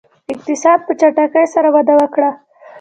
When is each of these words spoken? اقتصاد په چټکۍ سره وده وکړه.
اقتصاد 0.33 0.79
په 0.87 0.93
چټکۍ 0.99 1.45
سره 1.53 1.67
وده 1.75 1.93
وکړه. 2.01 2.31